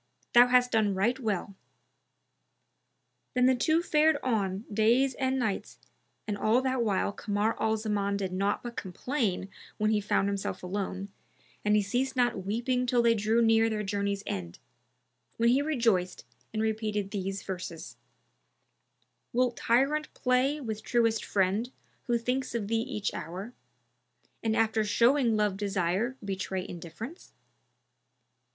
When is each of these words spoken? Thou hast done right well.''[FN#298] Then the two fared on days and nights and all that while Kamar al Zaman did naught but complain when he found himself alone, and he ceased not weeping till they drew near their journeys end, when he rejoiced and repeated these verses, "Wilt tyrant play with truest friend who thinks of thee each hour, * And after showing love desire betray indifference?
Thou 0.33 0.47
hast 0.47 0.71
done 0.71 0.95
right 0.95 1.19
well.''[FN#298] 1.19 1.53
Then 3.35 3.45
the 3.45 3.53
two 3.55 3.83
fared 3.83 4.17
on 4.23 4.65
days 4.73 5.13
and 5.13 5.37
nights 5.37 5.77
and 6.27 6.35
all 6.35 6.59
that 6.63 6.81
while 6.81 7.11
Kamar 7.11 7.55
al 7.61 7.77
Zaman 7.77 8.17
did 8.17 8.33
naught 8.33 8.63
but 8.63 8.75
complain 8.75 9.47
when 9.77 9.91
he 9.91 10.01
found 10.01 10.27
himself 10.27 10.63
alone, 10.63 11.09
and 11.63 11.75
he 11.75 11.83
ceased 11.83 12.15
not 12.15 12.43
weeping 12.43 12.87
till 12.87 13.03
they 13.03 13.13
drew 13.13 13.43
near 13.43 13.69
their 13.69 13.83
journeys 13.83 14.23
end, 14.25 14.57
when 15.37 15.49
he 15.49 15.61
rejoiced 15.61 16.25
and 16.51 16.63
repeated 16.63 17.11
these 17.11 17.43
verses, 17.43 17.95
"Wilt 19.31 19.55
tyrant 19.55 20.11
play 20.15 20.59
with 20.59 20.81
truest 20.81 21.23
friend 21.23 21.69
who 22.05 22.17
thinks 22.17 22.55
of 22.55 22.67
thee 22.69 22.77
each 22.81 23.13
hour, 23.13 23.53
* 23.97 24.43
And 24.43 24.55
after 24.55 24.83
showing 24.83 25.37
love 25.37 25.57
desire 25.57 26.17
betray 26.25 26.67
indifference? 26.67 27.33